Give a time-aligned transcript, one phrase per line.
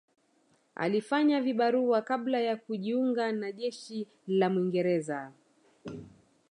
[0.75, 5.31] Alifanya vibarua kabla ya kujiunga na jeshi la Mwingereza